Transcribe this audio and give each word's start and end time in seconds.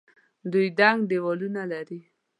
دوی 0.51 0.67
دنګ 0.79 0.99
دیوالونه 1.09 1.61
لري. 1.71 1.99